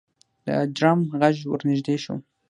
د 0.45 0.47
ډرم 0.75 0.99
غږ 1.19 1.35
ورنږدې 1.51 1.95
شو. 2.03 2.15